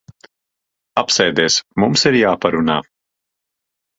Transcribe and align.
Apsēdies. 1.01 1.59
Mums 1.83 2.05
ir 2.11 2.17
jāparunā. 2.21 2.79